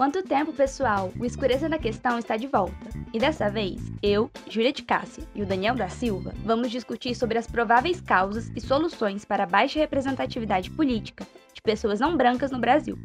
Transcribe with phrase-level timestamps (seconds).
[0.00, 1.12] Quanto tempo, pessoal?
[1.20, 2.88] O Escureza na Questão está de volta.
[3.12, 7.36] E dessa vez, eu, Júlia de Cássia e o Daniel da Silva vamos discutir sobre
[7.36, 12.58] as prováveis causas e soluções para a baixa representatividade política de pessoas não brancas no
[12.58, 12.98] Brasil.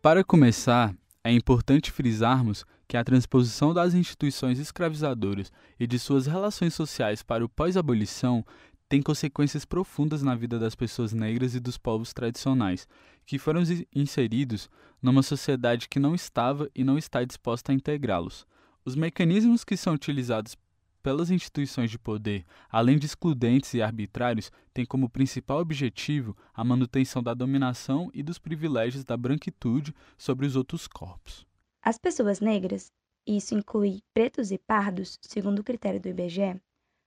[0.00, 0.94] Para começar,
[1.24, 7.44] é importante frisarmos que a transposição das instituições escravizadoras e de suas relações sociais para
[7.44, 8.44] o pós-abolição
[8.88, 12.86] tem consequências profundas na vida das pessoas negras e dos povos tradicionais,
[13.24, 13.62] que foram
[13.94, 14.70] inseridos
[15.02, 18.46] numa sociedade que não estava e não está disposta a integrá-los.
[18.84, 20.56] Os mecanismos que são utilizados
[21.02, 27.22] pelas instituições de poder, além de excludentes e arbitrários, têm como principal objetivo a manutenção
[27.22, 31.46] da dominação e dos privilégios da branquitude sobre os outros corpos.
[31.86, 32.92] As pessoas negras,
[33.24, 36.60] e isso inclui pretos e pardos, segundo o critério do IBGE,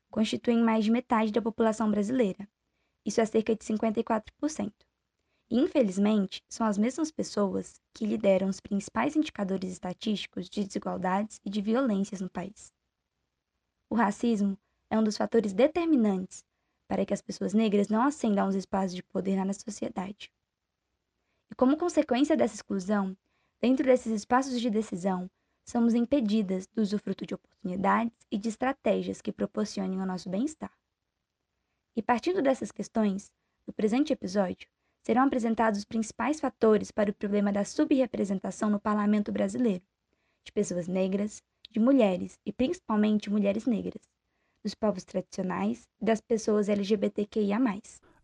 [0.09, 2.47] constituem mais de metade da população brasileira.
[3.05, 4.71] Isso é cerca de 54%.
[5.52, 11.50] E, infelizmente, são as mesmas pessoas que lideram os principais indicadores estatísticos de desigualdades e
[11.50, 12.72] de violências no país.
[13.89, 14.57] O racismo
[14.89, 16.41] é um dos fatores determinantes
[16.88, 20.31] para que as pessoas negras não ascendam aos espaços de poder na sociedade.
[21.52, 23.13] E como consequência dessa exclusão,
[23.61, 25.29] dentro desses espaços de decisão,
[25.65, 30.71] somos impedidas do usufruto de oportunidades e de estratégias que proporcionem o nosso bem-estar.
[31.95, 33.31] E partindo dessas questões,
[33.67, 34.67] no presente episódio,
[35.03, 39.83] serão apresentados os principais fatores para o problema da subrepresentação no parlamento brasileiro,
[40.44, 44.01] de pessoas negras, de mulheres e principalmente mulheres negras,
[44.63, 47.59] dos povos tradicionais e das pessoas LGBTQIA.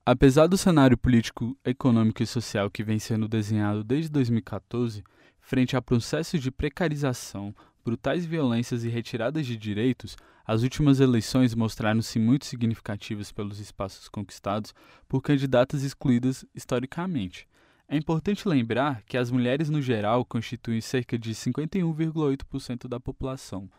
[0.06, 5.04] Apesar do cenário político, econômico e social que vem sendo desenhado desde 2014,
[5.48, 12.18] Frente a processos de precarização, brutais violências e retiradas de direitos, as últimas eleições mostraram-se
[12.18, 14.74] muito significativas pelos espaços conquistados
[15.08, 17.48] por candidatas excluídas historicamente.
[17.88, 23.70] É importante lembrar que as mulheres, no geral, constituem cerca de 51,8% da população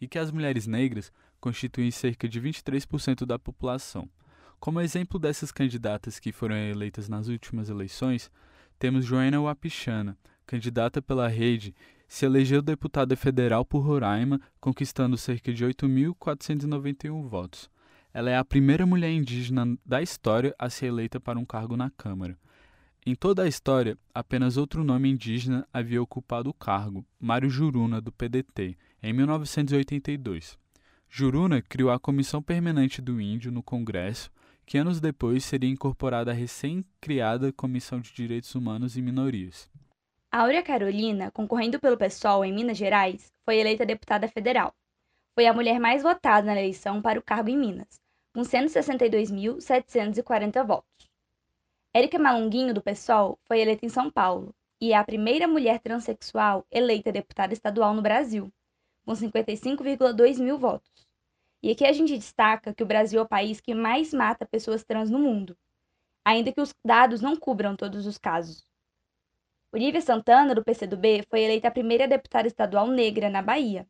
[0.00, 1.10] e que as mulheres negras
[1.40, 4.08] constituem cerca de 23% da população.
[4.60, 8.30] Como exemplo dessas candidatas que foram eleitas nas últimas eleições,
[8.78, 11.74] temos Joana Wapichana, candidata pela rede,
[12.08, 17.68] se elegeu deputada federal por Roraima, conquistando cerca de 8.491 votos.
[18.14, 21.90] Ela é a primeira mulher indígena da história a ser eleita para um cargo na
[21.90, 22.38] Câmara.
[23.04, 28.10] Em toda a história, apenas outro nome indígena havia ocupado o cargo, Mário Juruna, do
[28.10, 30.58] PDT, em 1982.
[31.08, 34.30] Juruna criou a Comissão Permanente do Índio no Congresso,
[34.64, 39.70] que anos depois seria incorporada à recém-criada Comissão de Direitos Humanos e Minorias.
[40.32, 44.74] Áurea Carolina, concorrendo pelo PSOL em Minas Gerais, foi eleita deputada federal.
[45.34, 47.98] Foi a mulher mais votada na eleição para o cargo em Minas,
[48.34, 51.08] com 162.740 votos.
[51.94, 56.66] Érica Malunguinho, do PSOL, foi eleita em São Paulo e é a primeira mulher transexual
[56.70, 58.52] eleita deputada estadual no Brasil,
[59.06, 61.06] com 55,2 mil votos.
[61.62, 64.84] E aqui a gente destaca que o Brasil é o país que mais mata pessoas
[64.84, 65.56] trans no mundo,
[66.24, 68.65] ainda que os dados não cubram todos os casos.
[69.72, 73.86] Olivia Santana, do PCdoB, foi eleita a primeira deputada estadual negra na Bahia,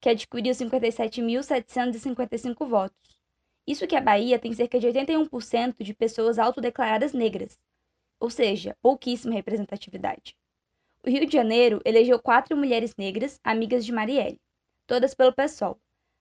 [0.00, 3.20] que adquiriu 57.755 votos.
[3.66, 7.58] Isso que a Bahia tem cerca de 81% de pessoas autodeclaradas negras,
[8.18, 10.34] ou seja, pouquíssima representatividade.
[11.06, 14.40] O Rio de Janeiro elegeu quatro mulheres negras amigas de Marielle,
[14.86, 15.78] todas pelo PSOL.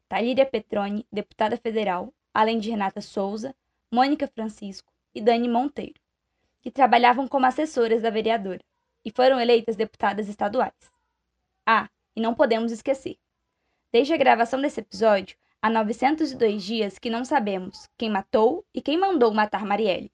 [0.09, 3.55] Talíria Petroni, deputada federal, além de Renata Souza,
[3.91, 5.99] Mônica Francisco e Dani Monteiro,
[6.61, 8.63] que trabalhavam como assessoras da vereadora
[9.03, 10.73] e foram eleitas deputadas estaduais.
[11.65, 13.17] Ah, e não podemos esquecer.
[13.91, 18.97] Desde a gravação desse episódio, há 902 dias que não sabemos quem matou e quem
[18.97, 20.11] mandou matar Marielle.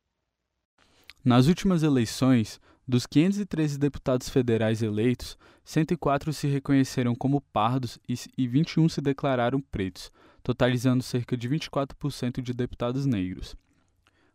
[1.23, 7.99] Nas últimas eleições, dos 513 deputados federais eleitos, 104 se reconheceram como pardos
[8.35, 10.11] e 21 se declararam pretos,
[10.41, 13.55] totalizando cerca de 24% de deputados negros.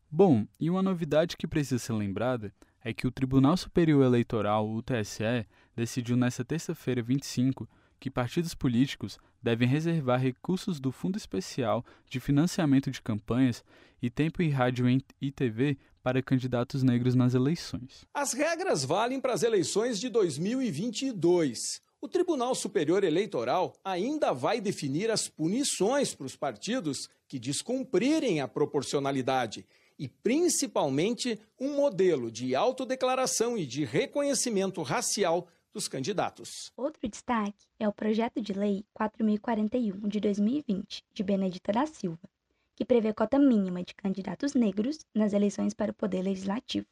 [0.09, 2.55] Bom, e uma novidade que precisa ser lembrada
[2.85, 7.67] é que o Tribunal Superior Eleitoral, o TSE, decidiu nesta terça-feira 25
[7.99, 13.65] que partidos políticos devem reservar recursos do Fundo Especial de Financiamento de Campanhas
[14.03, 14.87] e tempo em rádio
[15.19, 18.05] e TV para candidatos negros nas eleições.
[18.13, 21.81] As regras valem para as eleições de 2022.
[21.99, 28.49] O Tribunal Superior Eleitoral ainda vai definir as punições para os partidos que descumprirem a
[28.49, 29.67] proporcionalidade
[29.99, 36.73] e, principalmente, um modelo de autodeclaração e de reconhecimento racial dos candidatos.
[36.77, 42.29] Outro destaque é o projeto de lei 4041 de 2020, de Benedita da Silva,
[42.77, 46.87] que prevê cota mínima de candidatos negros nas eleições para o Poder Legislativo.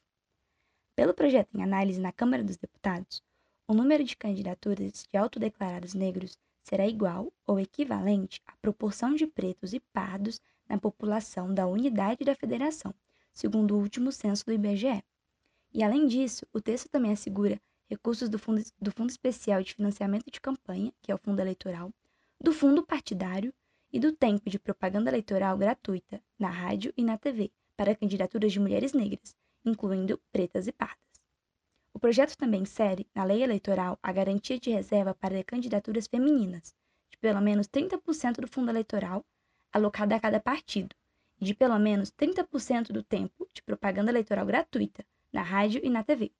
[0.96, 3.22] Pelo projeto em análise na Câmara dos Deputados,
[3.68, 9.72] o número de candidaturas de autodeclarados negros será igual ou equivalente à proporção de pretos
[9.72, 10.40] e pardos
[10.72, 12.94] na população da unidade da federação,
[13.30, 15.04] segundo o último censo do IBGE.
[15.70, 17.60] E, além disso, o texto também assegura
[17.90, 21.92] recursos do Fundo, do Fundo Especial de Financiamento de Campanha, que é o Fundo Eleitoral,
[22.42, 23.52] do Fundo Partidário
[23.92, 28.58] e do tempo de propaganda eleitoral gratuita na rádio e na TV para candidaturas de
[28.58, 29.36] mulheres negras,
[29.66, 31.20] incluindo pretas e pardas.
[31.92, 36.74] O projeto também insere na lei eleitoral a garantia de reserva para candidaturas femininas,
[37.10, 39.22] de pelo menos 30% do fundo eleitoral
[39.72, 40.94] alocado a cada partido,
[41.40, 46.04] e de pelo menos 30% do tempo de propaganda eleitoral gratuita na rádio e na
[46.04, 46.30] TV.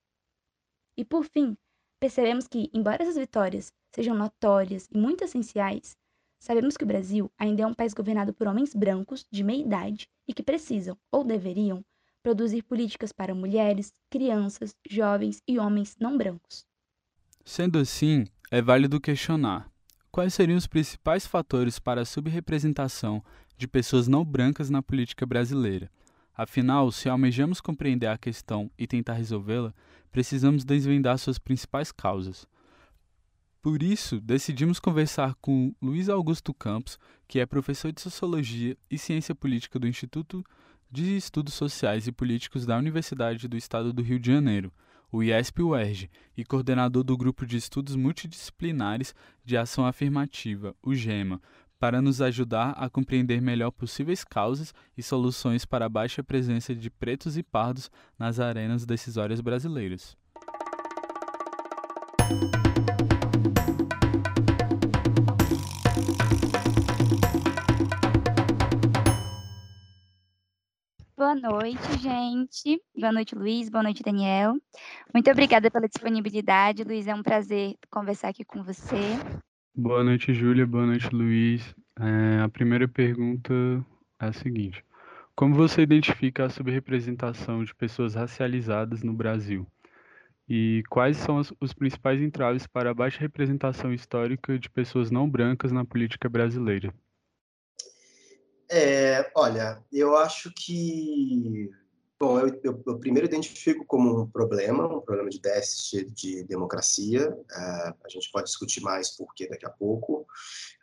[0.96, 1.56] E por fim,
[1.98, 5.96] percebemos que, embora essas vitórias sejam notórias e muito essenciais,
[6.38, 10.08] sabemos que o Brasil ainda é um país governado por homens brancos de meia idade
[10.28, 11.84] e que precisam, ou deveriam,
[12.22, 16.64] produzir políticas para mulheres, crianças, jovens e homens não brancos.
[17.44, 19.71] Sendo assim, é válido questionar
[20.12, 23.24] quais seriam os principais fatores para a subrepresentação
[23.56, 25.90] de pessoas não brancas na política brasileira.
[26.36, 29.74] Afinal, se almejamos compreender a questão e tentar resolvê-la,
[30.10, 32.46] precisamos desvendar suas principais causas.
[33.62, 39.34] Por isso, decidimos conversar com Luiz Augusto Campos, que é professor de Sociologia e Ciência
[39.34, 40.44] Política do Instituto
[40.90, 44.72] de Estudos Sociais e Políticos da Universidade do Estado do Rio de Janeiro,
[45.12, 49.14] o IESP-UERJ, e coordenador do Grupo de Estudos Multidisciplinares
[49.44, 51.40] de Ação Afirmativa, o GEMA,
[51.78, 56.88] para nos ajudar a compreender melhor possíveis causas e soluções para a baixa presença de
[56.88, 60.16] pretos e pardos nas arenas decisórias brasileiras.
[71.22, 72.82] Boa noite, gente.
[72.98, 73.68] Boa noite, Luiz.
[73.68, 74.56] Boa noite, Daniel.
[75.14, 76.82] Muito obrigada pela disponibilidade.
[76.82, 78.96] Luiz, é um prazer conversar aqui com você.
[79.72, 80.66] Boa noite, Júlia.
[80.66, 81.76] Boa noite, Luiz.
[82.00, 83.54] É, a primeira pergunta
[84.18, 84.84] é a seguinte:
[85.36, 89.64] Como você identifica a subrepresentação de pessoas racializadas no Brasil?
[90.48, 95.30] E quais são os, os principais entraves para a baixa representação histórica de pessoas não
[95.30, 96.92] brancas na política brasileira?
[98.74, 101.70] É, olha, eu acho que.
[102.18, 107.30] Bom, eu, eu, eu, primeiro identifico como um problema, um problema de déficit de democracia.
[107.30, 110.26] Uh, a gente pode discutir mais por que daqui a pouco.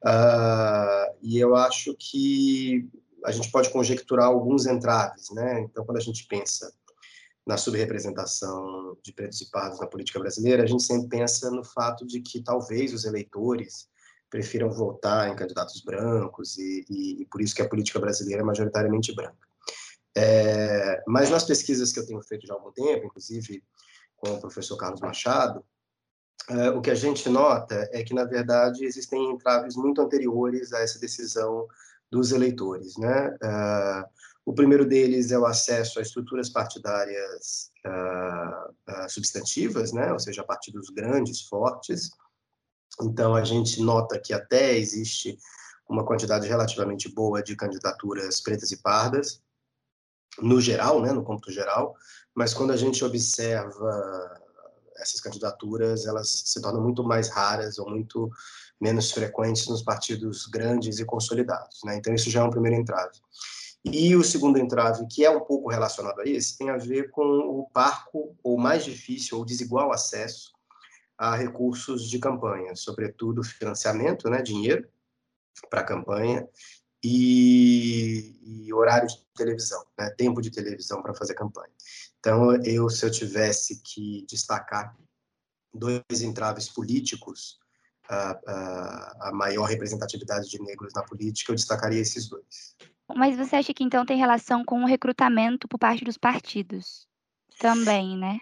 [0.06, 2.88] Uh, e eu acho que
[3.26, 5.62] a gente pode conjecturar alguns entraves, né?
[5.62, 6.72] Então, quando a gente pensa
[7.48, 12.06] na subrepresentação de pretos e pardos na política brasileira, a gente sempre pensa no fato
[12.06, 13.90] de que talvez os eleitores
[14.30, 18.46] prefiram votar em candidatos brancos e, e, e por isso que a política brasileira é
[18.46, 19.48] majoritariamente branca.
[20.16, 23.64] É, mas nas pesquisas que eu tenho feito já há algum tempo, inclusive
[24.18, 25.64] com o professor Carlos Machado,
[26.50, 30.80] é, o que a gente nota é que, na verdade, existem entraves muito anteriores a
[30.80, 31.68] essa decisão
[32.12, 32.98] dos eleitores.
[32.98, 33.38] Né?
[33.42, 34.06] É,
[34.50, 40.12] o primeiro deles é o acesso a estruturas partidárias uh, uh, substantivas, né?
[40.12, 42.10] ou seja, partidos grandes, fortes,
[43.02, 45.38] então, a gente nota que até existe
[45.88, 49.42] uma quantidade relativamente boa de candidaturas pretas e pardas,
[50.40, 51.96] no geral, né, no cômputo geral,
[52.36, 54.40] mas quando a gente observa
[54.98, 58.30] essas candidaturas, elas se tornam muito mais raras ou muito
[58.80, 61.80] menos frequentes nos partidos grandes e consolidados.
[61.86, 61.96] Né?
[61.96, 63.18] Então, isso já é um primeiro entrave.
[63.84, 67.24] E o segundo entrave, que é um pouco relacionado a esse, tem a ver com
[67.24, 70.52] o parco, ou mais difícil, ou desigual acesso
[71.20, 74.88] a recursos de campanha, sobretudo financiamento, né, dinheiro
[75.70, 76.48] para campanha
[77.04, 81.74] e, e, horário de televisão, né, tempo de televisão para fazer campanha.
[82.20, 84.98] Então, eu, se eu tivesse que destacar
[85.74, 87.60] dois entraves políticos,
[88.08, 92.78] a, a, a maior representatividade de negros na política, eu destacaria esses dois.
[93.14, 97.08] Mas você acha que então tem relação com o recrutamento por parte dos partidos?
[97.60, 98.40] Também, né?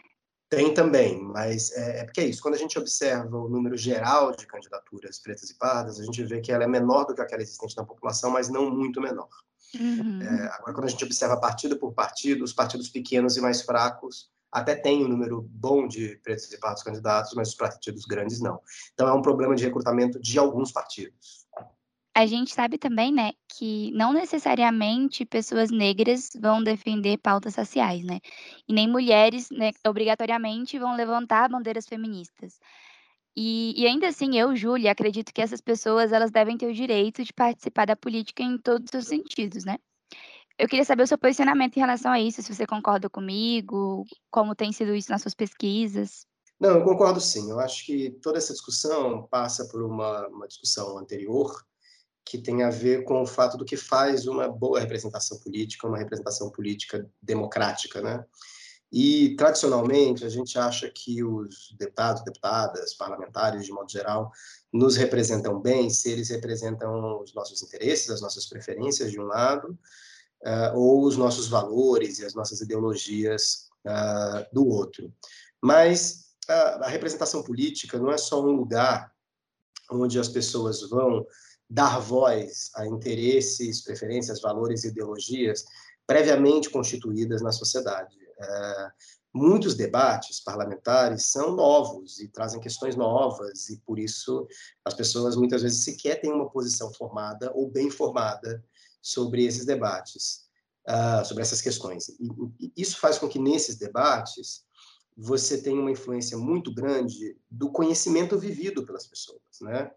[0.50, 2.42] Tem também, mas é, é, porque é isso.
[2.42, 6.39] Quando a gente observa o número geral de candidaturas pretas e pardas, a gente vê
[6.39, 9.27] que ela é menor do que aquela existente na população, mas não muito menor.
[9.75, 10.22] Uhum.
[10.22, 14.30] É, agora, quando a gente observa partido por partido, os partidos pequenos e mais fracos
[14.50, 18.62] até têm um número bom de pretos e pardos candidatos, mas os partidos grandes não.
[18.94, 21.47] Então, é um problema de recrutamento de alguns partidos
[22.18, 28.20] a gente sabe também, né, que não necessariamente pessoas negras vão defender pautas raciais, né?
[28.68, 32.60] E nem mulheres, né, obrigatoriamente vão levantar bandeiras feministas.
[33.36, 37.24] E, e ainda assim, eu, Júlia, acredito que essas pessoas elas devem ter o direito
[37.24, 39.78] de participar da política em todos os sentidos, né?
[40.58, 44.56] eu queria saber o seu posicionamento em relação a isso, se você concorda comigo, como
[44.56, 46.26] tem sido isso nas suas pesquisas.
[46.60, 47.48] Não, eu concordo sim.
[47.52, 51.64] Eu acho que toda essa discussão passa por uma, uma discussão anterior
[52.29, 55.98] que tem a ver com o fato do que faz uma boa representação política, uma
[55.98, 58.25] representação política democrática, né?
[58.91, 64.31] E, tradicionalmente, a gente acha que os deputados, deputadas, parlamentares, de modo geral,
[64.72, 69.77] nos representam bem se eles representam os nossos interesses, as nossas preferências, de um lado,
[70.46, 75.13] uh, ou os nossos valores e as nossas ideologias uh, do outro.
[75.62, 79.12] Mas uh, a representação política não é só um lugar
[79.91, 81.25] onde as pessoas vão
[81.70, 85.66] dar voz a interesses, preferências, valores e ideologias
[86.06, 88.16] previamente constituídas na sociedade.
[88.40, 88.92] É,
[89.34, 94.48] muitos debates parlamentares são novos e trazem questões novas, e por isso
[94.86, 98.64] as pessoas muitas vezes sequer têm uma posição formada ou bem formada
[99.02, 100.48] sobre esses debates,
[100.88, 102.10] uh, sobre essas questões.
[102.10, 104.66] E, e isso faz com que nesses debates
[105.16, 109.92] você tenha uma influência muito grande do conhecimento vivido pelas pessoas, né?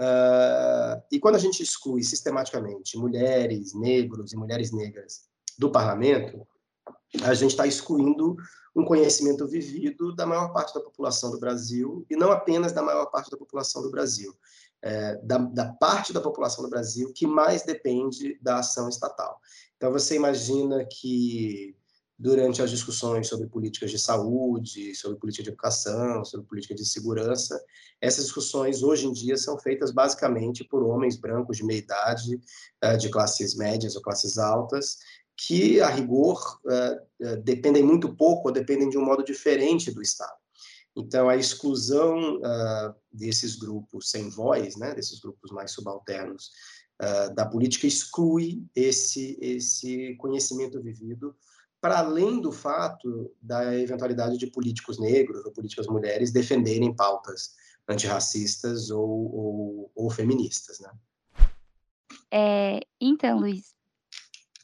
[0.00, 5.28] Uh, e quando a gente exclui sistematicamente mulheres, negros e mulheres negras
[5.58, 6.46] do parlamento,
[7.22, 8.34] a gente está excluindo
[8.74, 13.06] um conhecimento vivido da maior parte da população do Brasil, e não apenas da maior
[13.06, 14.32] parte da população do Brasil,
[14.80, 19.38] é, da, da, parte da população do Brasil que mais depende da ação estatal.
[19.76, 21.76] Então, você imagina que
[22.20, 27.58] durante as discussões sobre políticas de saúde, sobre política de educação, sobre política de segurança,
[27.98, 32.38] essas discussões hoje em dia são feitas basicamente por homens brancos de meia idade,
[32.82, 34.98] é, de classes médias ou classes altas,
[35.34, 40.02] que, a rigor, uh, uh, dependem muito pouco ou dependem de um modo diferente do
[40.02, 40.38] Estado.
[40.94, 42.40] Então, a exclusão
[43.10, 46.50] desses grupos sem voz, né, desses grupos mais subalternos
[47.34, 51.34] da política, exclui esse, esse conhecimento vivido,
[51.80, 57.54] para além do fato da eventualidade de políticos negros ou políticas mulheres defenderem pautas
[57.88, 60.78] antirracistas ou, ou, ou feministas.
[60.80, 60.90] Né?
[62.30, 63.74] É, então, Luiz,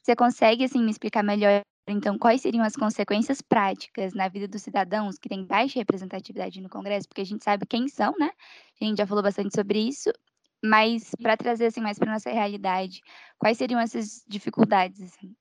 [0.02, 4.62] você consegue, assim, me explicar melhor, então, quais seriam as consequências práticas na vida dos
[4.62, 7.08] cidadãos que têm baixa representatividade no Congresso?
[7.08, 8.30] Porque a gente sabe quem são, né?
[8.80, 10.11] A gente já falou bastante sobre isso,
[10.64, 13.00] mas para trazer, assim, mais para nossa realidade,
[13.38, 15.35] quais seriam essas dificuldades, assim?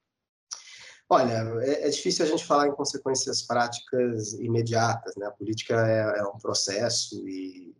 [1.09, 5.27] Olha, é, é, difícil a gente falar em consequências práticas imediatas, né?
[5.27, 7.75] A política é, é um processo e,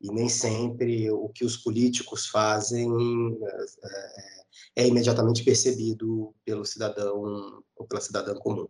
[0.00, 2.88] e, nem sempre o que os políticos fazem
[3.42, 4.34] é, é
[4.76, 8.68] é imediatamente percebido pelo cidadão ou pela cidadã comum.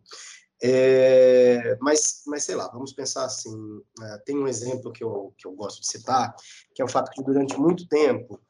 [0.63, 3.53] É, mas, mas sei lá, vamos pensar assim.
[4.01, 6.35] É, tem um exemplo que eu, que eu gosto de citar,
[6.75, 8.41] que é o fato que durante muito tempo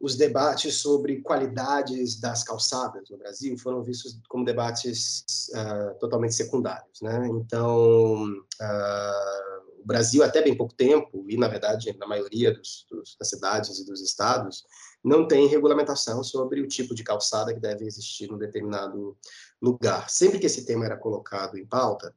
[0.00, 5.24] os debates sobre qualidades das calçadas no Brasil foram vistos como debates
[5.54, 7.28] uh, totalmente secundários, né?
[7.28, 13.16] Então uh, o Brasil até bem pouco tempo e na verdade na maioria dos, dos,
[13.18, 14.64] das cidades e dos estados
[15.02, 19.16] não tem regulamentação sobre o tipo de calçada que deve existir num determinado
[19.60, 20.08] lugar.
[20.08, 22.14] Sempre que esse tema era colocado em pauta,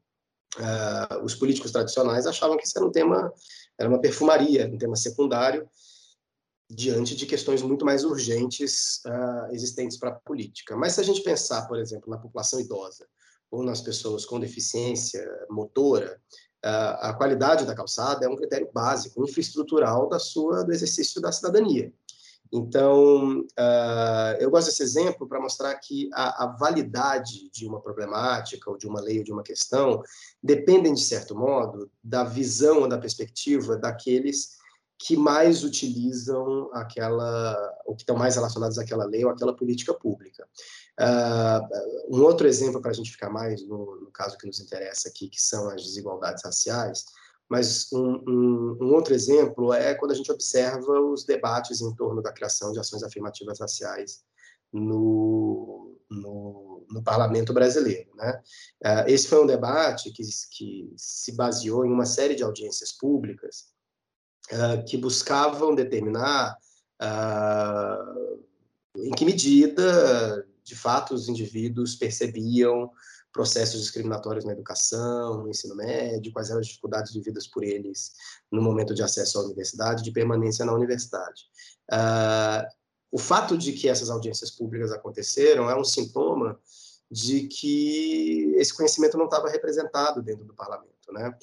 [0.58, 3.32] uh, os políticos tradicionais achavam que isso era um tema,
[3.78, 5.70] era uma perfumaria, um tema secundário,
[6.70, 10.76] diante de questões muito mais urgentes uh, existentes para a política.
[10.76, 13.08] Mas se a gente pensar, por exemplo, na população idosa
[13.50, 16.20] ou nas pessoas com deficiência motora,
[16.66, 21.32] uh, a qualidade da calçada é um critério básico, infraestrutural da sua do exercício da
[21.32, 21.94] cidadania.
[22.52, 28.70] Então, uh, eu gosto desse exemplo para mostrar que a, a, validade de uma problemática,
[28.70, 30.02] ou de uma lei, ou de uma questão,
[30.42, 34.57] dependem, de certo modo, da visão ou da perspectiva daqueles
[35.00, 40.48] que mais utilizam aquela, ou que estão mais relacionados àquela lei ou àquela política pública.
[41.00, 45.08] Uh, um outro exemplo para a gente ficar mais no, no caso que nos interessa
[45.08, 47.06] aqui, que são as desigualdades raciais,
[47.48, 52.22] mas um, um, um, outro exemplo é quando a gente observa os debates em torno
[52.22, 54.24] da criação de ações afirmativas raciais
[54.74, 58.10] no, no, no parlamento brasileiro.
[58.16, 58.42] Né?
[58.84, 63.77] Uh, esse foi um debate que, que se baseou em uma série de audiências públicas
[64.88, 66.58] que buscavam determinar
[67.02, 68.38] uh,
[68.98, 72.92] em que medida, de fato, os indivíduos percebiam
[73.32, 78.14] processos discriminatórios na educação, no ensino médio, quais eram as dificuldades vividas por eles
[78.52, 81.44] no momento de acesso à universidade, de permanência na universidade.
[81.92, 82.66] Uh,
[83.12, 86.60] o fato de que essas audiências públicas aconteceram é um sintoma
[87.10, 91.34] de que esse conhecimento não estava representado dentro do parlamento, né?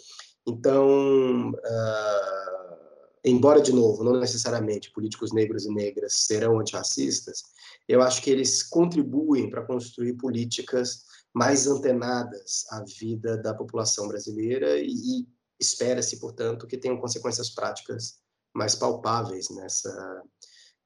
[0.46, 2.83] Então, uh,
[3.24, 7.42] embora de novo, não necessariamente políticos negros e negras serão antirracistas,
[7.88, 14.78] eu acho que eles contribuem para construir políticas mais antenadas à vida da população brasileira
[14.78, 15.28] e, e
[15.58, 18.18] espera-se, portanto, que tenham consequências práticas
[18.54, 20.22] mais palpáveis nessa,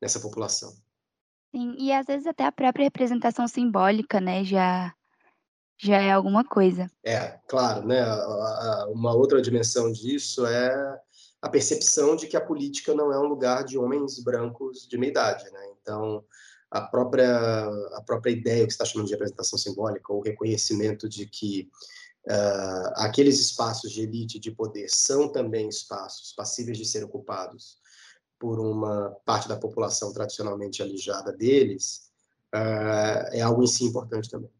[0.01, 0.73] nessa população.
[1.55, 4.95] Sim, e às vezes até a própria representação simbólica, né, já,
[5.79, 6.91] já é alguma coisa.
[7.05, 8.03] É, claro, né,
[8.89, 11.01] uma outra dimensão disso é
[11.41, 15.11] a percepção de que a política não é um lugar de homens brancos de meia
[15.11, 16.25] idade, né, então
[16.71, 21.71] a própria a própria ideia que está chamando de representação simbólica ou reconhecimento de que
[22.27, 27.79] uh, aqueles espaços de elite de poder são também espaços passíveis de ser ocupados
[28.39, 32.11] por uma parte da população tradicionalmente alijada deles
[32.55, 34.58] uh, é algo em si importante também.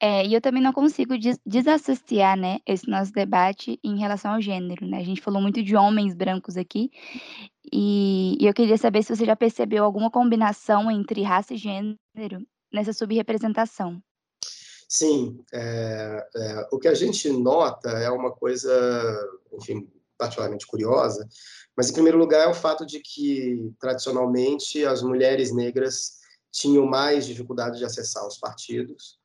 [0.00, 4.42] É, e eu também não consigo des desassociar, né, esse nosso debate em relação ao
[4.42, 4.98] gênero, né?
[4.98, 6.90] A gente falou muito de homens brancos aqui,
[7.72, 12.46] e, e eu queria saber se você já percebeu alguma combinação entre raça e gênero
[12.70, 14.02] nessa subrepresentação.
[14.88, 18.70] Sim, é, é, o que a gente nota é uma coisa,
[19.54, 21.26] enfim, particularmente curiosa,
[21.74, 26.18] mas em primeiro lugar é o fato de que tradicionalmente as mulheres negras
[26.52, 29.18] tinham mais dificuldade de acessar os partidos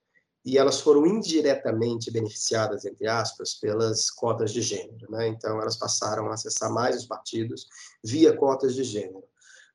[0.44, 5.10] e elas foram indiretamente beneficiadas, entre aspas, pelas cotas de gênero.
[5.10, 5.28] Né?
[5.28, 7.68] Então, elas passaram a acessar mais os partidos
[8.04, 9.24] via cotas de gênero.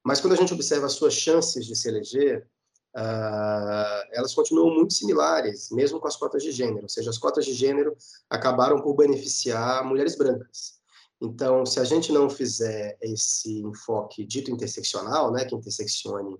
[0.04, 2.48] Mas quando a gente observa as suas chances de se eleger,
[2.96, 6.82] uh, elas continuam muito similares, mesmo com as cotas de gênero.
[6.82, 7.96] Ou seja, as cotas de gênero
[8.28, 10.76] acabaram por beneficiar mulheres brancas.
[11.20, 16.36] Então, se a gente não fizer esse enfoque dito interseccional, né, que interseccione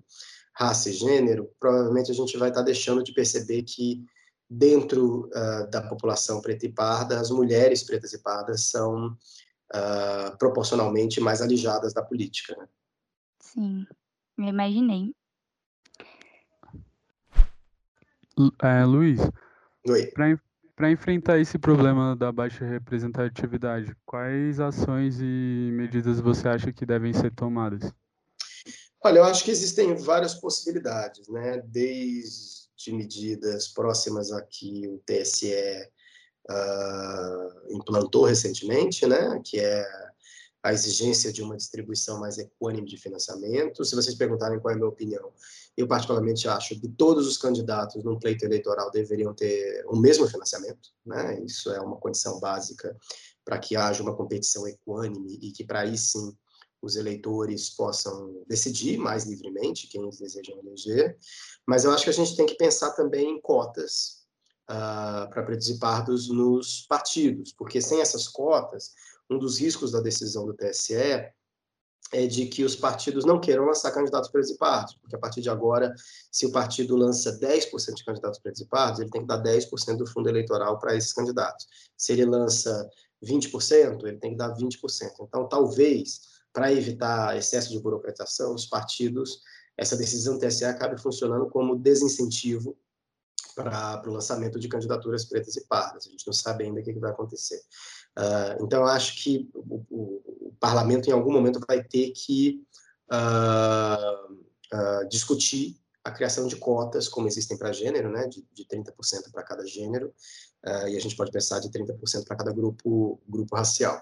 [0.53, 4.03] raça e gênero, provavelmente a gente vai estar deixando de perceber que
[4.49, 11.19] dentro uh, da população preta e parda, as mulheres pretas e pardas são uh, proporcionalmente
[11.19, 12.55] mais alijadas da política.
[12.57, 12.67] Né?
[13.39, 13.85] Sim,
[14.37, 15.13] eu imaginei.
[18.61, 19.19] É, Luiz,
[20.75, 27.13] para enfrentar esse problema da baixa representatividade, quais ações e medidas você acha que devem
[27.13, 27.91] ser tomadas?
[29.03, 31.61] Olha, eu acho que existem várias possibilidades, né?
[31.65, 39.85] Desde de medidas próximas a que o TSE uh, ah, implantou recentemente, né, que é
[40.63, 43.85] a exigência de uma distribuição mais equânime de financiamento.
[43.85, 45.31] Se vocês perguntarem qual é a minha opinião,
[45.75, 50.89] eu particularmente acho que todos os candidatos num pleito eleitoral deveriam ter o mesmo financiamento,
[51.05, 51.39] né?
[51.43, 52.95] Isso é uma condição básica
[53.45, 56.35] para que haja uma competição equânime e que para aí sim
[56.81, 61.17] os eleitores possam decidir mais livremente quem eles desejam eleger,
[61.65, 64.23] mas eu acho que a gente tem que pensar também em cotas
[64.69, 68.93] uh, para pretos e pardos nos partidos, porque sem essas cotas,
[69.29, 71.33] um dos riscos da decisão do TSE
[72.13, 75.49] é de que os partidos não queiram lançar candidatos pretos pardos, porque a partir de
[75.49, 75.93] agora,
[76.31, 80.07] se o partido lança 10% de candidatos pretos pardos, ele tem que dar 10% do
[80.07, 81.67] fundo eleitoral para esses candidatos.
[81.97, 82.89] Se ele lança
[83.23, 84.77] 20%, ele tem que dar 20%.
[85.21, 89.41] Então, talvez para evitar excesso de burocratização, os partidos,
[89.77, 92.75] essa decisão do TSE acaba funcionando como desincentivo
[93.55, 96.07] para o lançamento de candidaturas pretas e pardas.
[96.07, 97.61] A gente não sabe ainda o que, que vai acontecer.
[98.17, 102.65] Uh, então, acho que o, o, o, parlamento, em algum momento, vai ter que
[103.13, 109.29] uh, uh, discutir a criação de cotas, como existem para gênero, né, de, de 30%
[109.31, 110.11] para cada gênero,
[110.65, 114.01] e a gente pode pensar de 30% para cada grupo, grupo racial.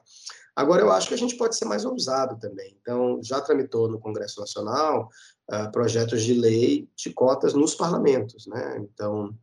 [0.56, 2.78] Agora, eu acho que a gente pode ser mais ousado também.
[2.82, 5.10] Então, já tramitou no Congresso Nacional
[5.52, 8.48] uh, projetos de lei de cotas nos parlamentos.
[8.48, 8.78] Né?
[8.80, 9.38] Então,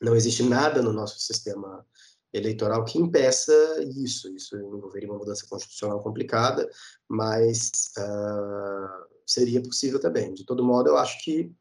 [0.00, 1.84] não existe nada no nosso sistema
[2.32, 3.52] eleitoral que impeça
[3.96, 4.28] isso.
[4.34, 6.68] Isso envolveria uma mudança constitucional complicada,
[7.08, 10.32] mas uh, seria possível também.
[10.32, 11.52] De todo modo, eu acho que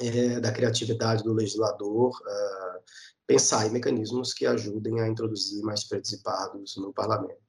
[0.00, 2.82] é da criatividade do legislador uh,
[3.26, 7.45] pensar em mecanismos que ajudem a introduzir mais pretos pardos no parlamento.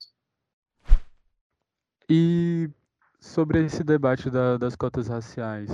[2.09, 2.69] E
[3.19, 5.69] sobre esse debate da, das cotas raciais,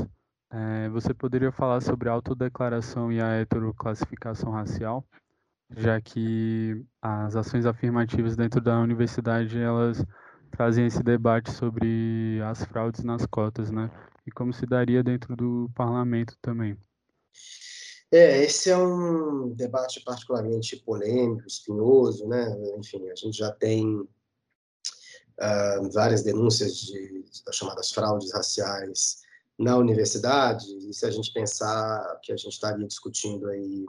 [0.51, 5.05] é, você poderia falar sobre a autodeclaração e a heteroclassificação racial,
[5.75, 10.03] já que as ações afirmativas dentro da universidade elas
[10.49, 13.91] trazem esse debate sobre as fraudes nas cotas, né?
[14.25, 16.77] E como se daria dentro do parlamento também.
[18.11, 22.55] É, esse é um debate particularmente polêmico, espinhoso, né?
[22.77, 24.07] Enfim, a gente já tem
[25.91, 29.23] várias denúncias de, das chamadas fraudes raciais
[29.57, 33.85] na universidade, e se a gente pensar que a gente estaria discutindo aí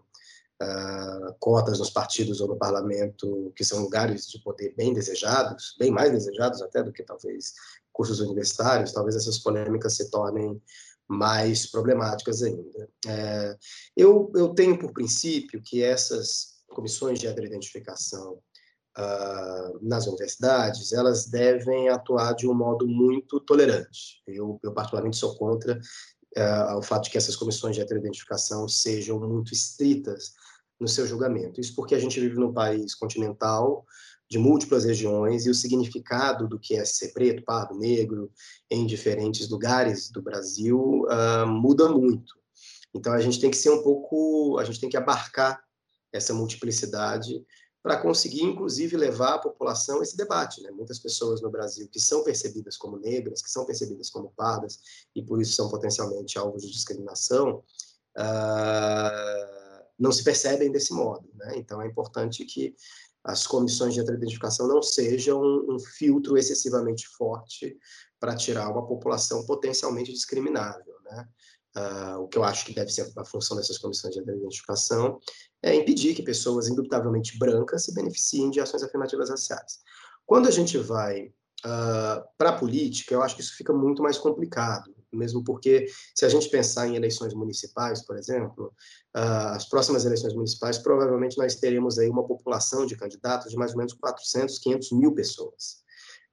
[0.62, 5.90] uh, cotas nos partidos ou no parlamento, que são lugares de poder bem desejados, bem
[5.90, 7.54] mais desejados até do que talvez
[7.92, 10.60] cursos universitários, talvez essas polêmicas se tornem
[11.08, 12.88] mais problemáticas ainda.
[13.06, 13.56] É,
[13.96, 18.38] eu, eu tenho por princípio que essas comissões de heteroidentificação
[18.98, 24.22] uh, nas universidades, elas devem atuar de um modo muito tolerante.
[24.26, 25.78] Eu, eu particularmente, sou contra
[26.36, 30.32] uh, o fato de que essas comissões de heteroidentificação sejam muito estritas
[30.78, 31.60] no seu julgamento.
[31.60, 33.84] Isso porque a gente vive num país continental,
[34.28, 38.32] de múltiplas regiões, e o significado do que é ser preto, pardo, negro,
[38.70, 42.34] em diferentes lugares do Brasil, uh, muda muito.
[42.94, 45.62] Então, a gente tem que ser um pouco, a gente tem que abarcar
[46.12, 47.44] essa multiplicidade
[47.84, 50.62] para conseguir, inclusive, levar a população esse debate.
[50.62, 50.70] Né?
[50.70, 54.80] Muitas pessoas no Brasil que são percebidas como negras, que são percebidas como pardas,
[55.14, 57.62] e por isso são potencialmente alvos de discriminação,
[58.16, 61.28] uh, não se percebem desse modo.
[61.34, 61.58] Né?
[61.58, 62.74] Então, é importante que
[63.22, 67.78] as comissões de identificação não sejam um, um filtro excessivamente forte
[68.18, 70.94] para tirar uma população potencialmente discriminável.
[71.04, 71.28] Né?
[71.76, 75.18] Uh, o que eu acho que deve ser a função dessas comissões de identificação
[75.60, 79.80] é impedir que pessoas indubitavelmente brancas se beneficiem de ações afirmativas raciais.
[80.24, 81.32] Quando a gente vai
[81.64, 86.24] uh, para a política, eu acho que isso fica muito mais complicado, mesmo porque se
[86.24, 88.72] a gente pensar em eleições municipais, por exemplo,
[89.16, 93.72] uh, as próximas eleições municipais, provavelmente nós teremos aí uma população de candidatos de mais
[93.72, 95.82] ou menos 400, 500 mil pessoas.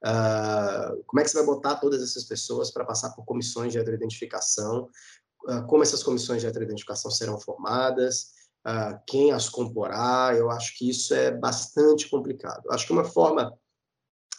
[0.03, 3.79] Uh, como é que você vai botar todas essas pessoas para passar por comissões de
[3.79, 5.20] identificação ah,
[5.67, 8.31] como essas comissões de heteroidentificação serão formadas,
[8.63, 12.69] ah, quem as comporá, eu acho que isso é bastante complicado.
[12.71, 13.51] Acho que uma forma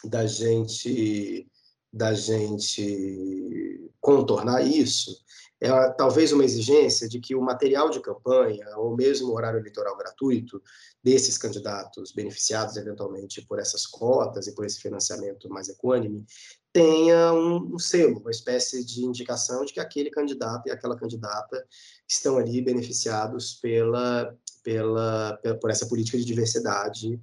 [0.03, 1.47] da gente
[1.91, 5.15] da gente contornar isso
[5.63, 9.95] é talvez uma exigência de que o material de campanha ou mesmo o horário eleitoral
[9.95, 10.61] gratuito
[11.01, 16.25] desses candidatos beneficiados eventualmente por essas cotas e por esse financiamento mais equânime
[16.73, 21.65] tenha um, um, selo, uma espécie de indicação de que aquele candidato e aquela candidata
[22.05, 27.15] estão ali beneficiados pela, pela, pela por essa política de diversidade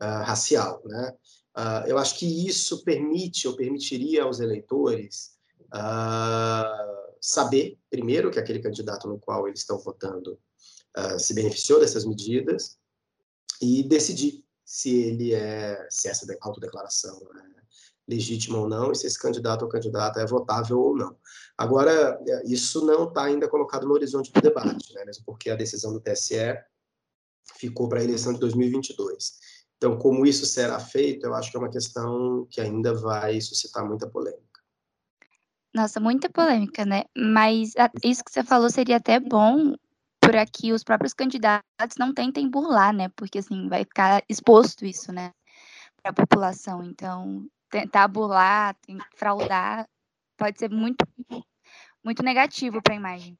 [0.00, 1.12] uh, racial, né?
[1.56, 5.32] Uh, eu acho que isso permite ou permitiria aos eleitores
[5.74, 10.38] uh, saber, primeiro, que aquele candidato no qual eles estão votando
[11.18, 12.76] se beneficiou dessas medidas
[13.62, 17.60] e decidir se ele é se essa autodeclaração é
[18.08, 21.16] legítima ou não, e se esse candidato ou candidata é votável ou não.
[21.56, 25.54] Agora, é, isso não está ainda colocado no horizonte do debate, né, mesmo porque a
[25.54, 26.58] decisão do TSE
[27.56, 29.38] ficou para a eleição de 2022.
[29.76, 33.86] Então, como isso será feito, eu acho que é uma questão que ainda vai suscitar
[33.86, 34.49] muita polêmica.
[35.74, 37.04] Nossa, muita polêmica, né?
[37.16, 39.74] Mas isso que você falou seria até bom
[40.20, 43.08] para que os próprios candidatos não tentem burlar, né?
[43.16, 45.32] Porque assim vai ficar exposto isso, né,
[46.02, 46.82] para a população.
[46.84, 48.76] Então, tentar burlar,
[49.16, 49.88] fraudar,
[50.36, 51.06] pode ser muito,
[52.04, 53.38] muito negativo para a imagem.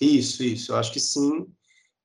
[0.00, 0.72] Isso, isso.
[0.72, 1.46] Eu acho que sim.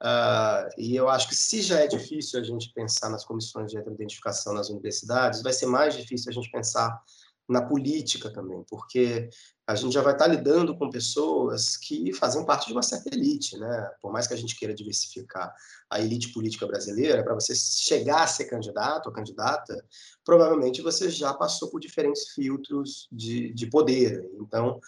[0.01, 3.77] Uh, e eu acho que se já é difícil a gente pensar nas comissões de
[3.77, 7.03] identificação nas universidades, vai ser mais difícil a gente pensar
[7.49, 9.27] na política também, porque
[9.65, 13.57] a gente já vai estar lidando com pessoas que fazem parte de uma certa elite,
[13.57, 13.91] né?
[14.01, 15.53] Por mais que a gente queira diversificar
[15.89, 19.83] a elite política brasileira, para você chegar a ser candidato ou candidata,
[20.23, 24.29] provavelmente você já passou por diferentes filtros de, de poder.
[24.39, 24.79] Então,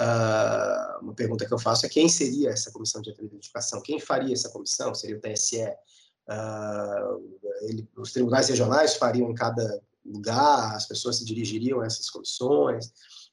[0.00, 3.80] uh, uma pergunta que eu faço é quem seria essa comissão de identificação?
[3.80, 4.94] Quem faria essa comissão?
[4.94, 5.62] Seria o TSE?
[5.62, 7.16] Uh, ah,
[7.62, 12.92] ele, os tribunais regionais fariam em cada lugar, as pessoas se dirigiriam a essas comissões.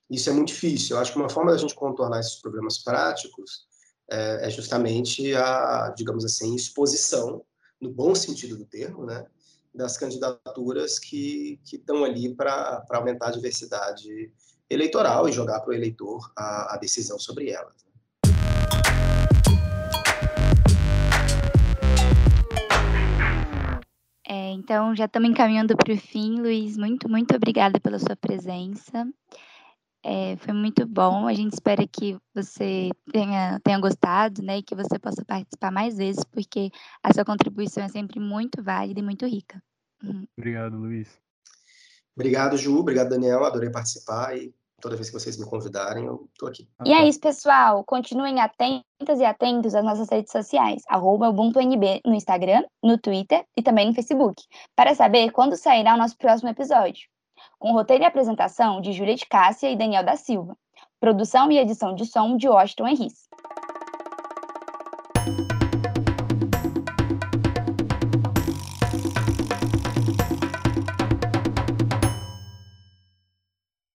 [0.09, 0.95] Isso é muito difícil.
[0.95, 3.67] Eu acho que uma forma da gente contornar esses problemas práticos
[4.09, 7.43] é, é justamente a, digamos assim, exposição,
[7.79, 9.25] no bom sentido do termo, né,
[9.73, 14.31] das candidaturas que, estão ali para aumentar a diversidade
[14.69, 17.88] eleitoral e jogar para o eleitor a, a decisão sobre elas.
[24.31, 26.77] É, então, já estamos encaminhando para o fim, Luiz.
[26.77, 29.11] Muito, muito obrigada pela sua presença.
[30.03, 31.27] É, foi muito bom.
[31.27, 34.59] A gente espera que você tenha, tenha gostado, né?
[34.59, 36.69] E que você possa participar mais vezes, porque
[37.01, 39.59] a sua contribuição é sempre muito válida e muito rica.
[40.03, 40.27] Uhum.
[40.37, 41.09] Obrigado, Luiz.
[42.15, 42.77] Obrigado, Ju.
[42.77, 43.43] Obrigado, Daniel.
[43.43, 46.67] Adorei participar e toda vez que vocês me convidarem, eu estou aqui.
[46.85, 47.83] E é isso, pessoal.
[47.83, 53.61] Continuem atentas e atentos às nossas redes sociais, arroba UbuntuNB no Instagram, no Twitter e
[53.61, 54.43] também no Facebook,
[54.75, 57.07] para saber quando sairá o nosso próximo episódio.
[57.57, 60.57] Com roteiro e apresentação de Júlia de Cássia e Daniel da Silva.
[60.99, 63.15] Produção e edição de som de Washington Henrique.